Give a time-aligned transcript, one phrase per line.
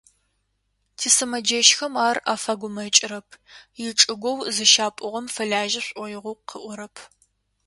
[0.97, 3.29] Тисымэджэщхэм ар афэгумэкӏрэп,
[3.87, 6.95] ичӏыгоу зыщапӏугъэм фэлажьэ шӏоигъоу къыӏорэп.